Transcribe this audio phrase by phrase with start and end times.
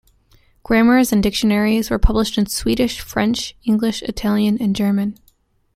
[0.63, 5.19] Grammars and dictionaries were published in Swedish, French, English, Italian, and German.